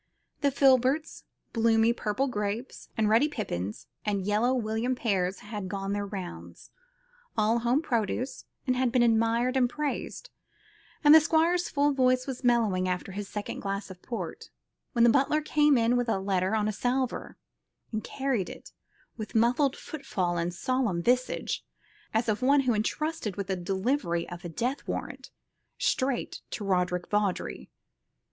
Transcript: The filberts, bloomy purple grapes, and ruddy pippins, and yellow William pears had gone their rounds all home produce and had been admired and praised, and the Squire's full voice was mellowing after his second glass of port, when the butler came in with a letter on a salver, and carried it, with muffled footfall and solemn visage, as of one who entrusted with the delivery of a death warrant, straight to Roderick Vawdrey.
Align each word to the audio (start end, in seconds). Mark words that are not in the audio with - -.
The 0.39 0.49
filberts, 0.49 1.25
bloomy 1.53 1.93
purple 1.93 2.25
grapes, 2.27 2.89
and 2.97 3.07
ruddy 3.07 3.27
pippins, 3.29 3.85
and 4.03 4.25
yellow 4.25 4.51
William 4.51 4.95
pears 4.95 5.41
had 5.41 5.69
gone 5.69 5.93
their 5.93 6.07
rounds 6.07 6.71
all 7.37 7.59
home 7.59 7.83
produce 7.83 8.45
and 8.65 8.75
had 8.75 8.91
been 8.91 9.03
admired 9.03 9.55
and 9.55 9.69
praised, 9.69 10.31
and 11.03 11.13
the 11.13 11.21
Squire's 11.21 11.69
full 11.69 11.93
voice 11.93 12.25
was 12.25 12.43
mellowing 12.43 12.89
after 12.89 13.11
his 13.11 13.27
second 13.29 13.59
glass 13.59 13.91
of 13.91 14.01
port, 14.01 14.49
when 14.93 15.03
the 15.03 15.09
butler 15.11 15.39
came 15.39 15.77
in 15.77 15.95
with 15.95 16.09
a 16.09 16.17
letter 16.17 16.55
on 16.55 16.67
a 16.67 16.73
salver, 16.73 17.37
and 17.91 18.03
carried 18.03 18.49
it, 18.49 18.71
with 19.17 19.35
muffled 19.35 19.75
footfall 19.75 20.35
and 20.35 20.51
solemn 20.55 21.03
visage, 21.03 21.63
as 22.11 22.27
of 22.27 22.41
one 22.41 22.61
who 22.61 22.73
entrusted 22.73 23.35
with 23.35 23.45
the 23.45 23.55
delivery 23.55 24.27
of 24.29 24.43
a 24.43 24.49
death 24.49 24.87
warrant, 24.87 25.29
straight 25.77 26.41
to 26.49 26.63
Roderick 26.63 27.07
Vawdrey. 27.11 27.69